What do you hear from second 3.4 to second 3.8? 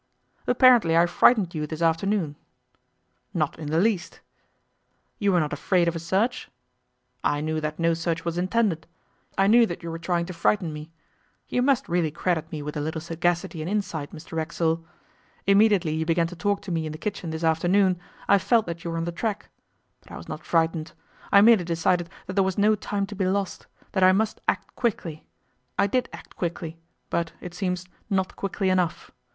in the